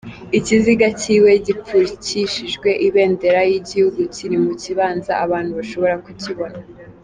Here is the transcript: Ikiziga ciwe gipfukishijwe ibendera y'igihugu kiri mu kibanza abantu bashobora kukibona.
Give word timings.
Ikiziga 0.37 0.87
ciwe 1.01 1.31
gipfukishijwe 1.45 2.69
ibendera 2.87 3.41
y'igihugu 3.49 3.99
kiri 4.15 4.37
mu 4.43 4.53
kibanza 4.61 5.11
abantu 5.25 5.51
bashobora 5.59 5.95
kukibona. 6.05 6.59